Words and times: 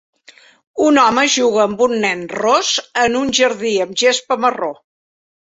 Un 0.85 0.95
home 1.01 1.25
juga 1.33 1.61
amb 1.63 1.83
un 1.87 1.93
nen 2.05 2.23
ros 2.39 2.73
en 3.05 3.19
un 3.21 3.31
jardí 3.41 3.75
amb 3.87 3.95
gespa 4.05 4.41
marró. 4.49 4.73